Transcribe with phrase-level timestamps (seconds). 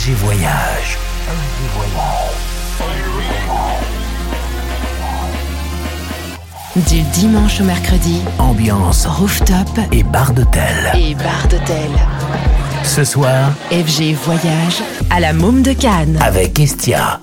[0.00, 0.96] FG Voyage.
[1.28, 2.38] RG Voyage.
[6.88, 10.90] Du dimanche au mercredi, ambiance rooftop et bar d'hôtel.
[10.94, 11.90] Et bar d'hôtel.
[12.82, 16.18] Ce soir, FG Voyage à la Môme de Cannes.
[16.22, 17.20] Avec Estia.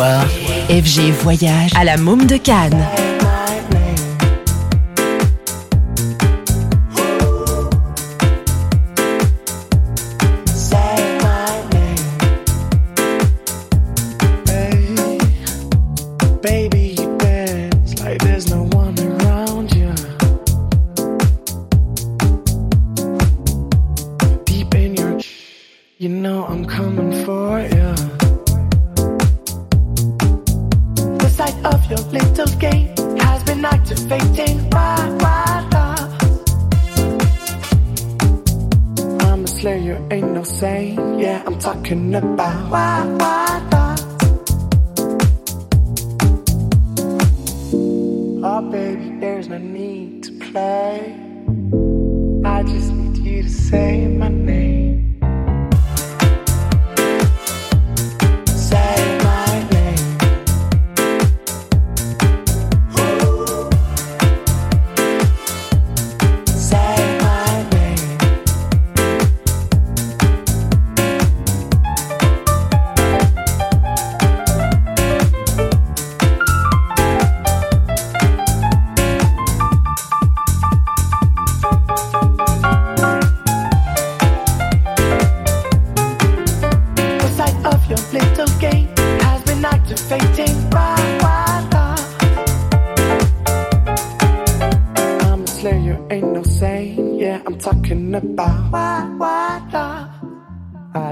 [0.00, 2.86] FG Voyage à la Môme de Cannes.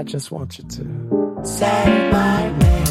[0.07, 2.86] just want you to say my name.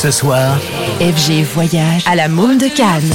[0.00, 0.56] Ce soir,
[1.00, 3.10] FG Voyage à la Môme de Cannes.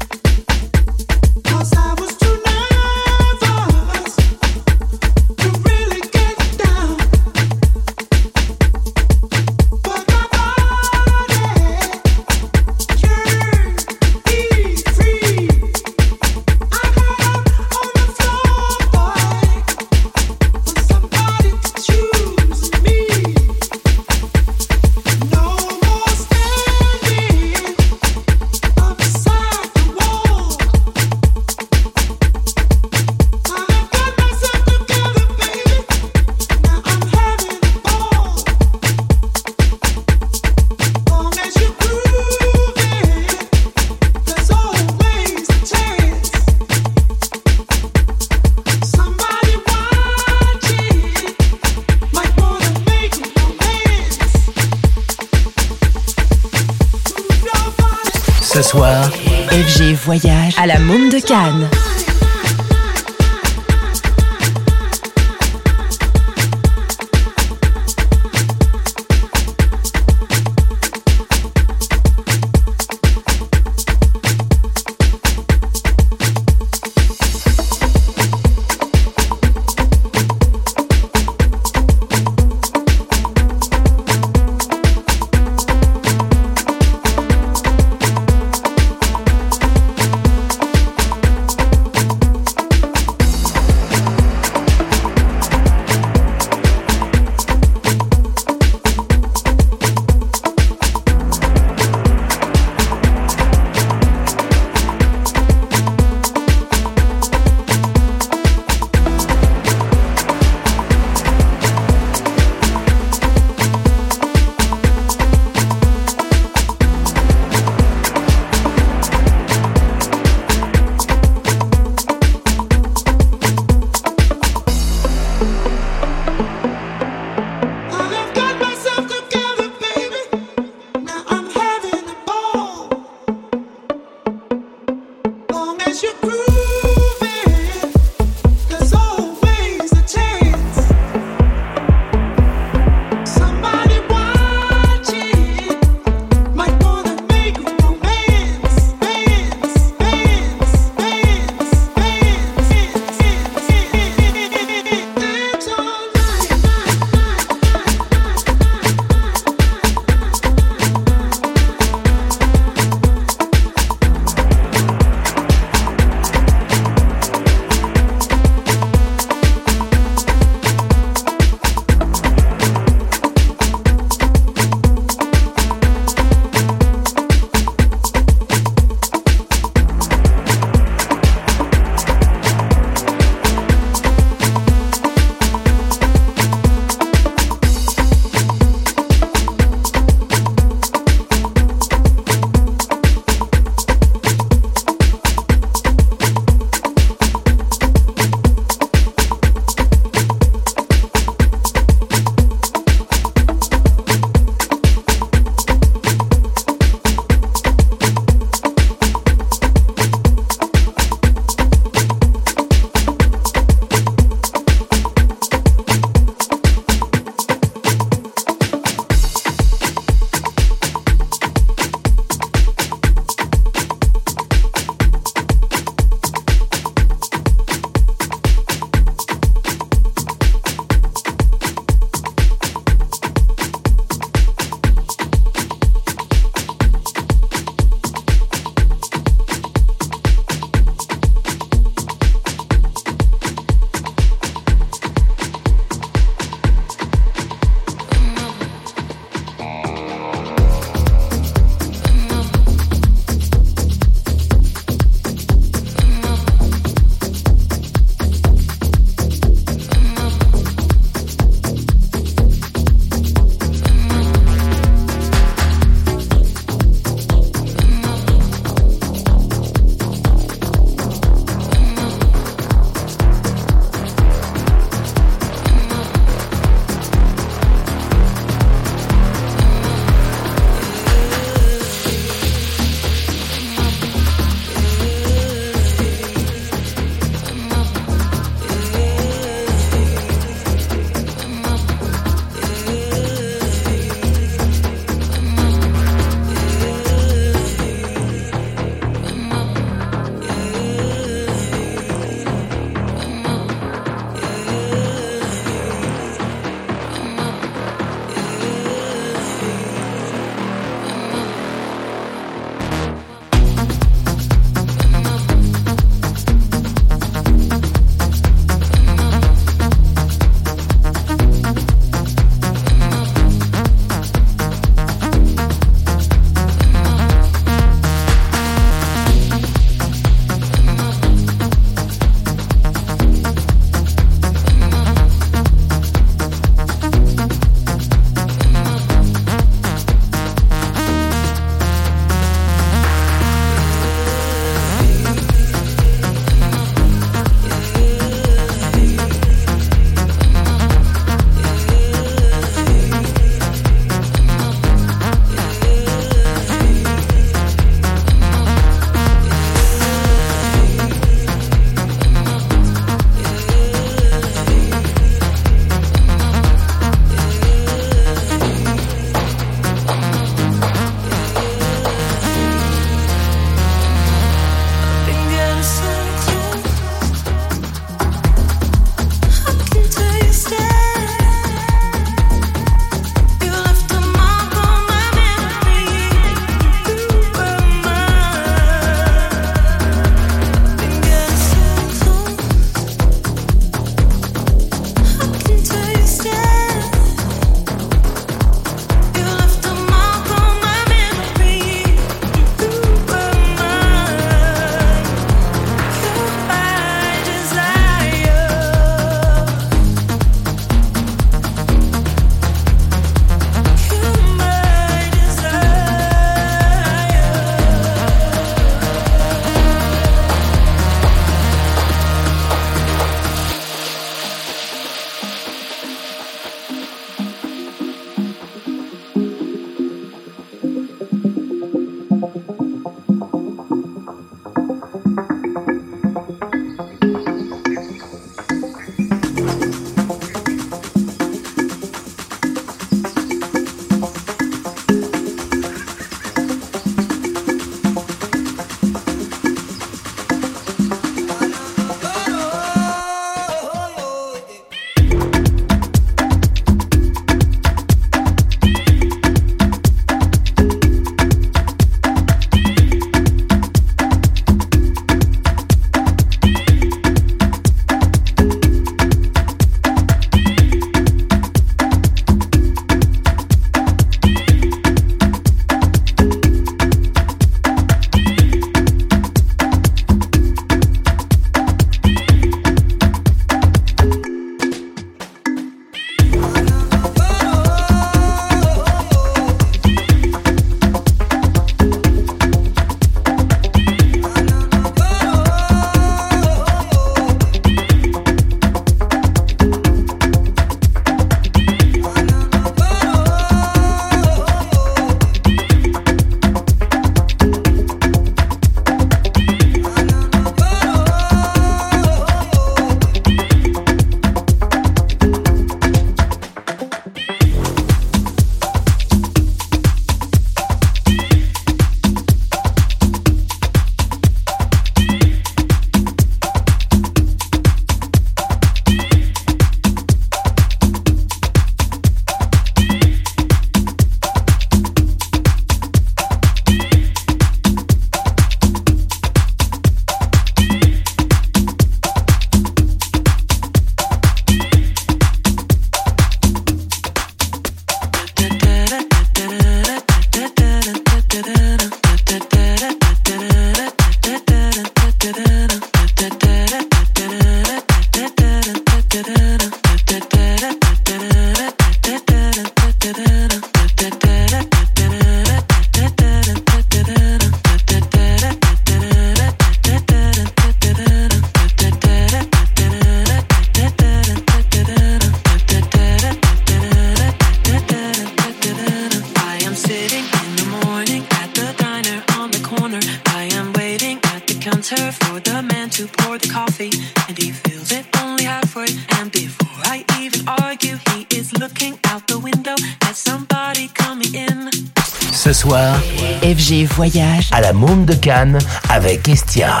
[597.16, 598.78] Voyage à la Monde de Cannes
[599.10, 600.00] avec Estia.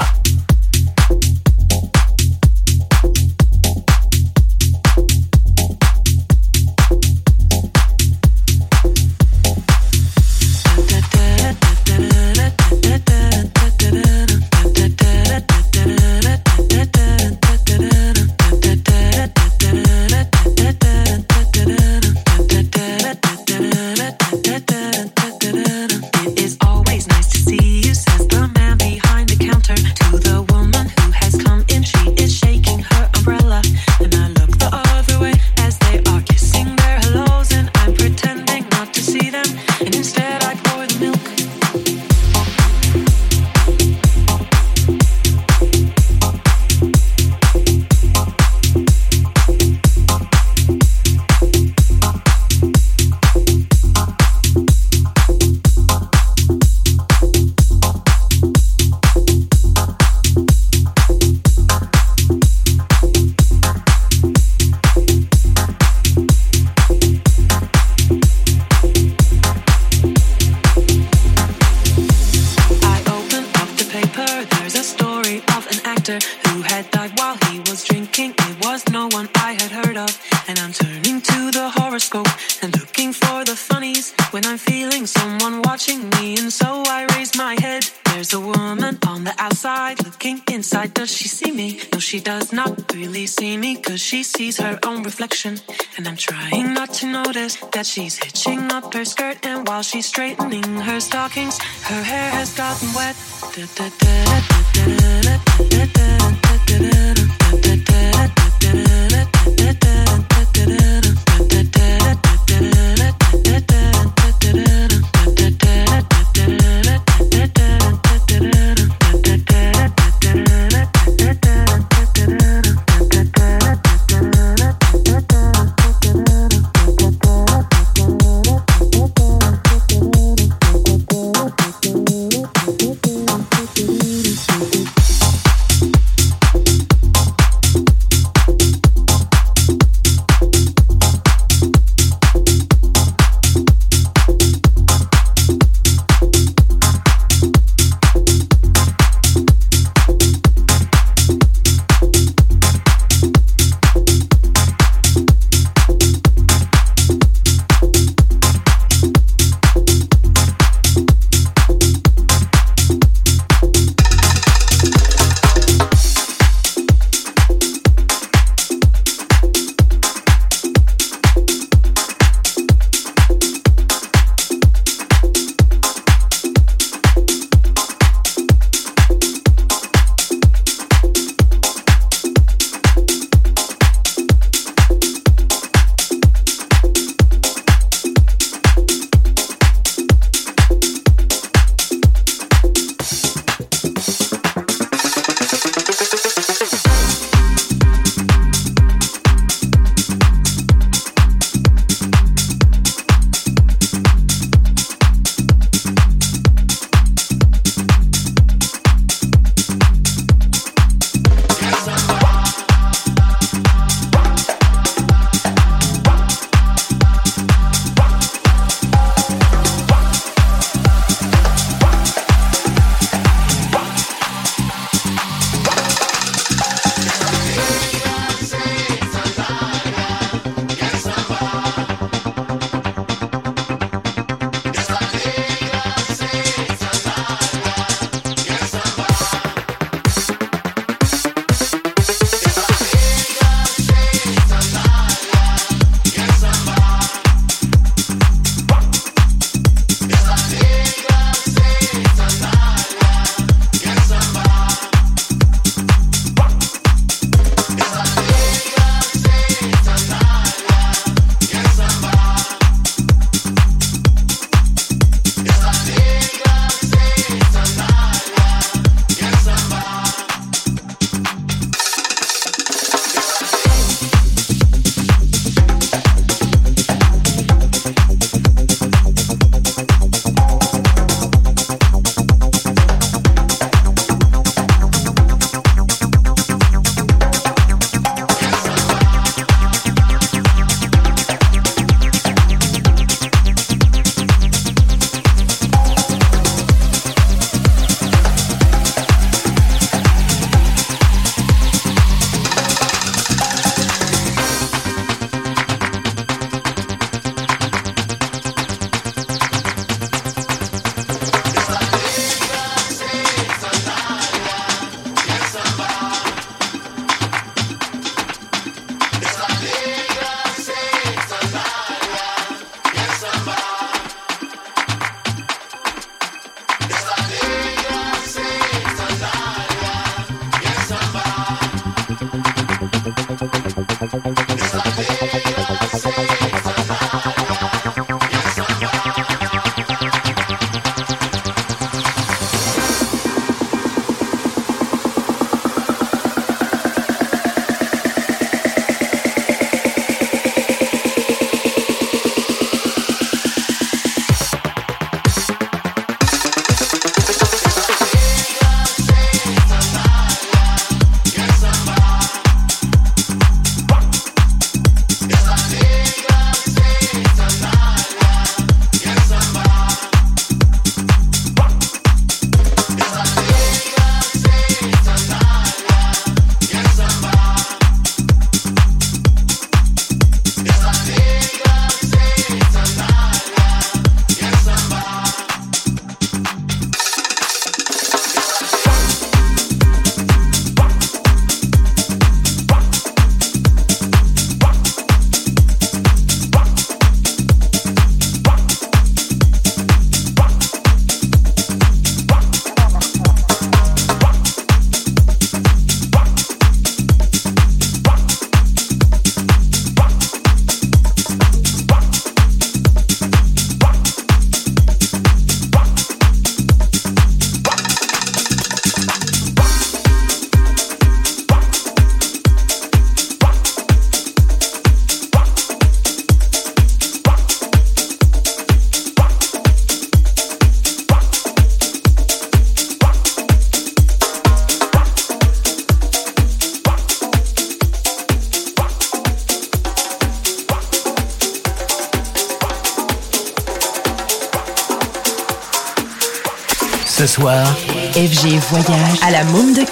[95.22, 95.56] reflection,
[95.96, 99.46] and I'm trying not to notice that she's hitching up her skirt.
[99.46, 103.14] And while she's straightening her stockings, her hair has gotten wet.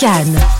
[0.00, 0.59] Cannes.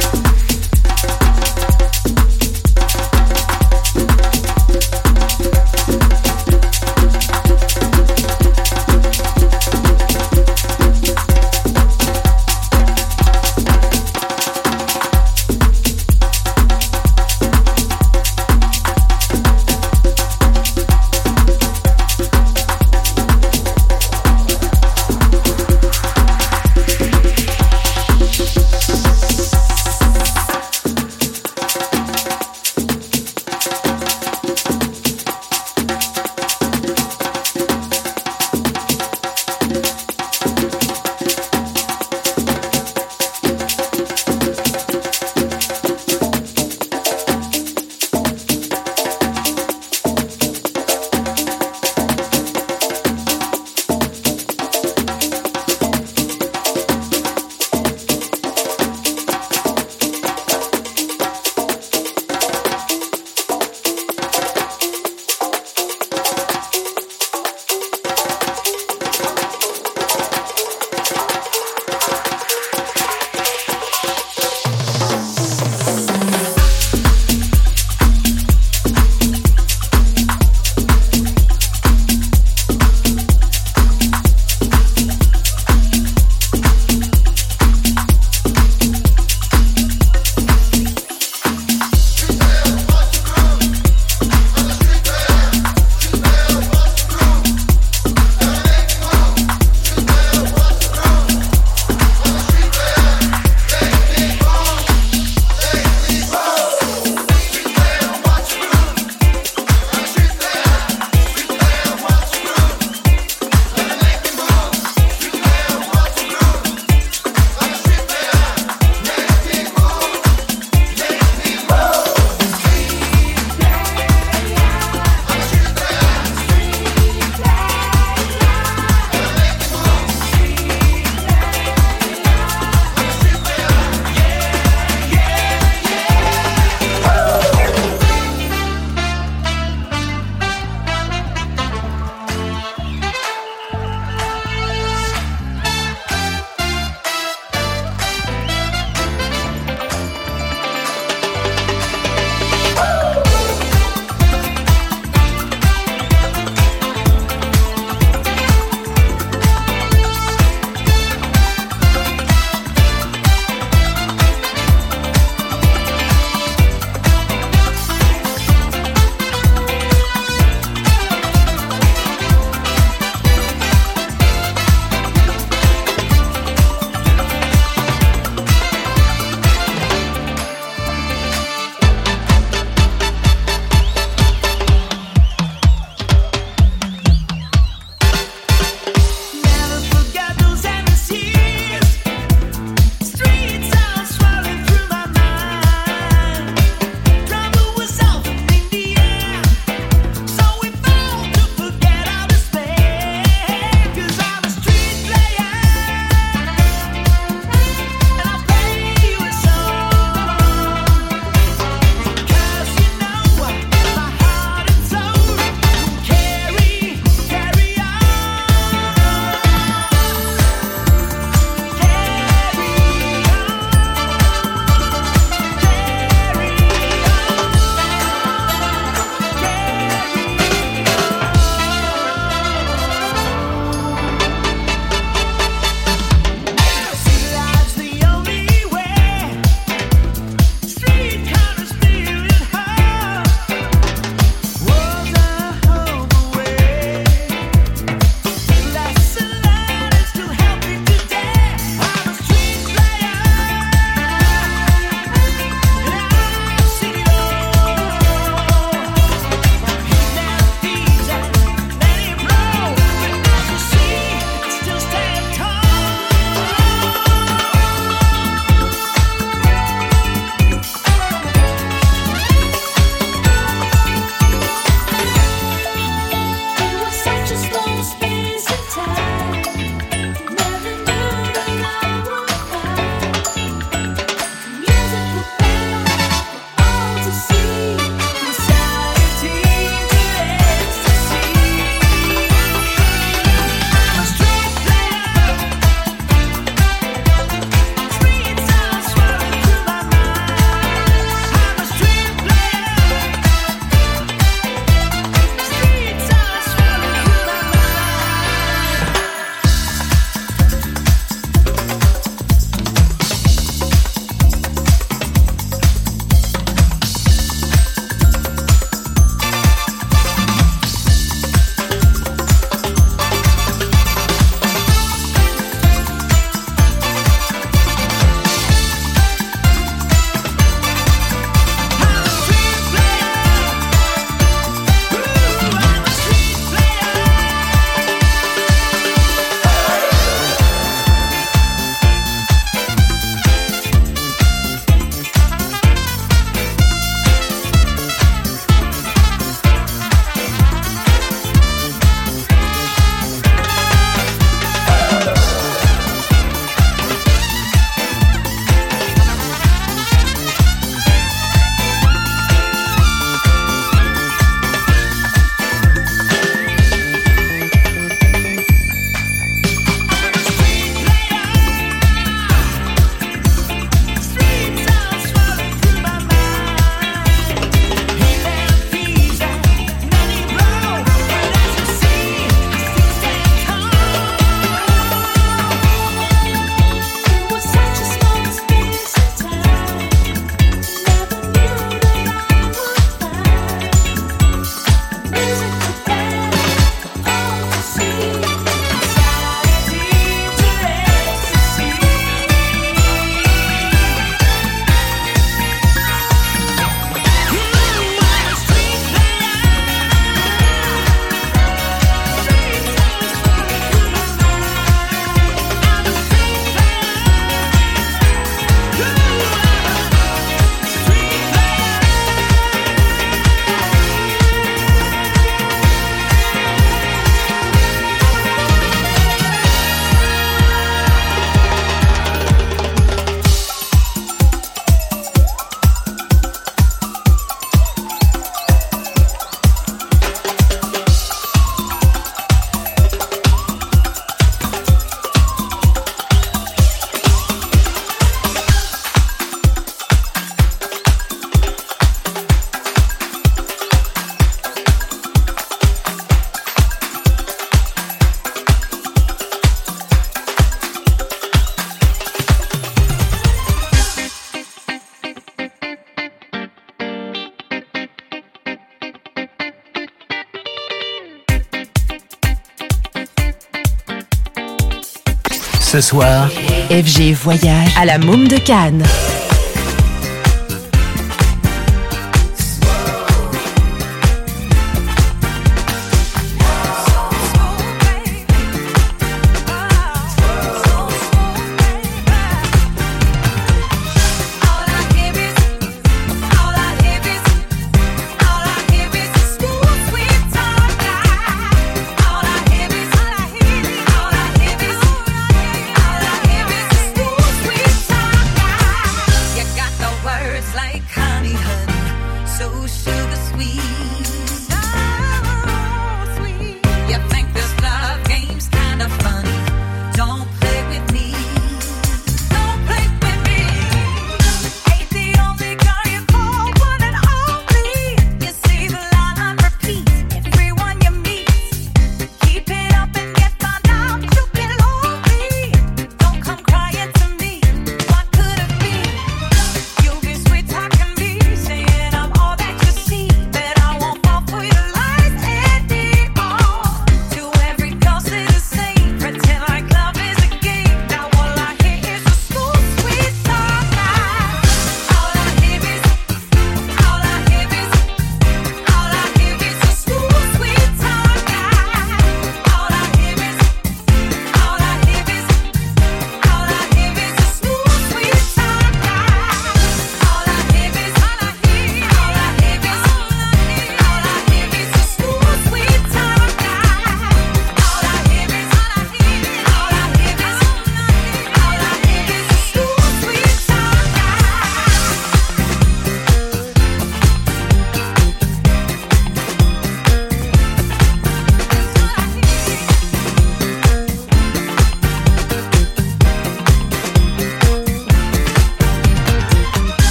[475.70, 476.28] Ce soir,
[476.68, 478.82] FG Voyage à la Môme de Cannes.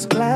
[0.00, 0.29] was glad.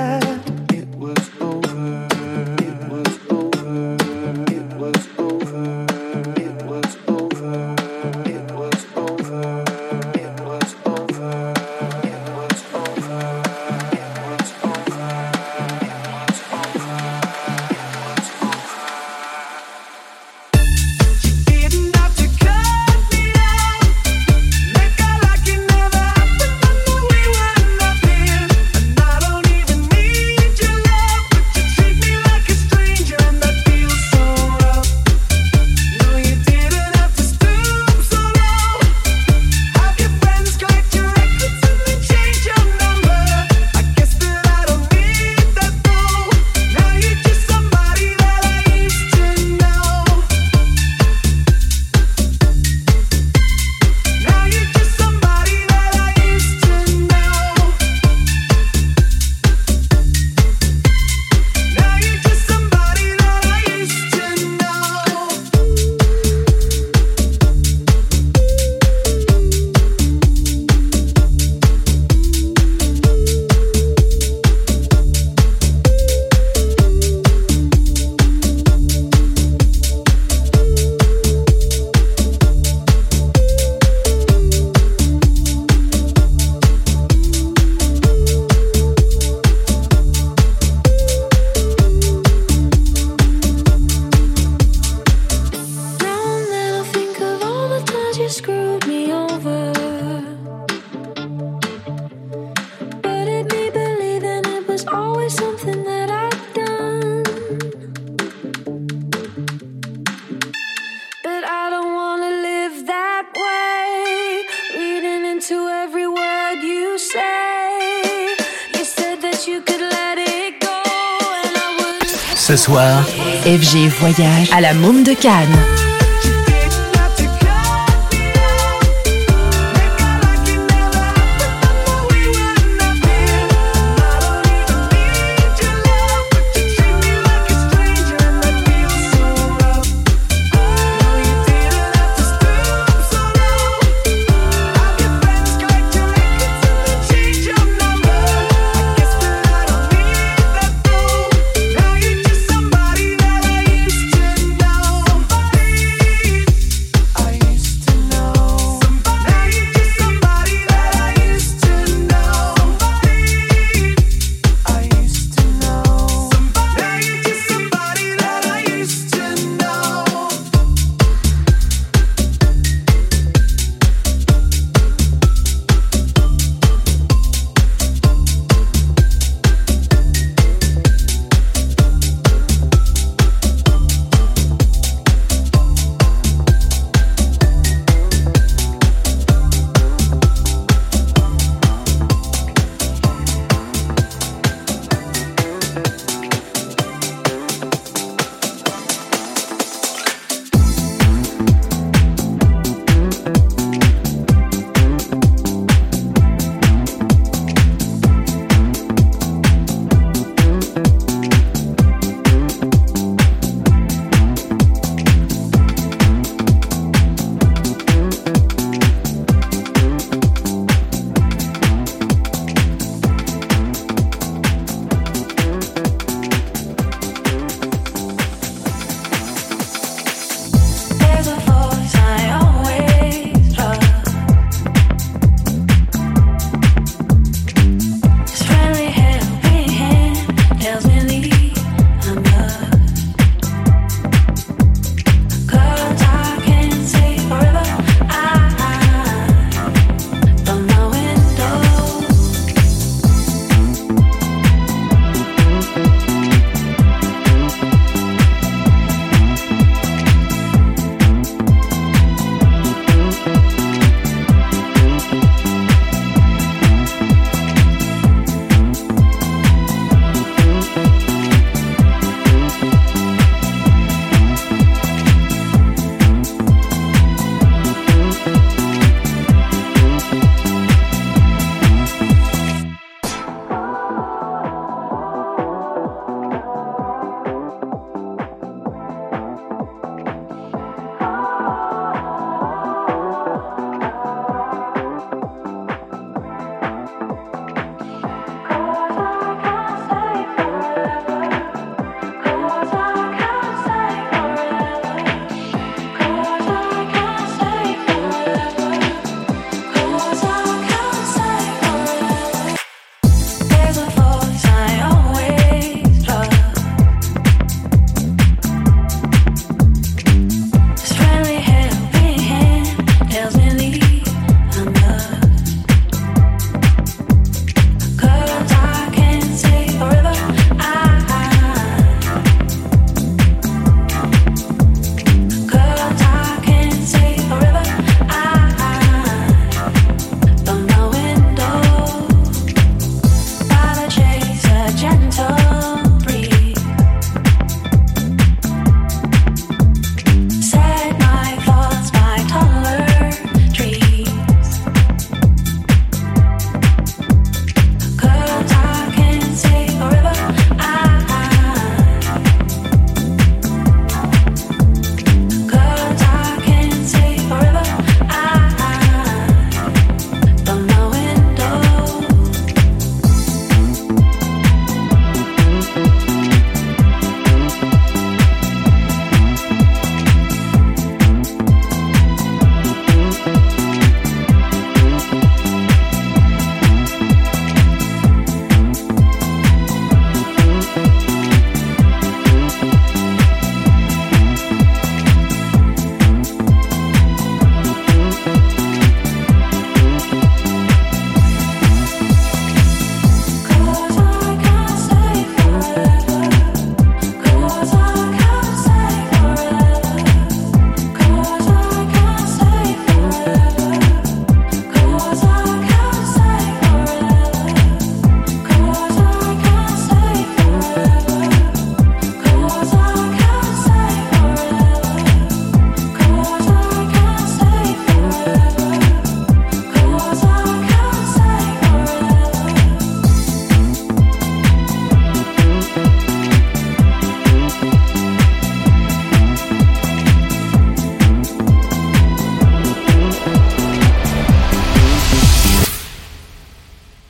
[122.46, 123.06] Ce soir,
[123.46, 125.93] FG Voyage à la Môme de Cannes.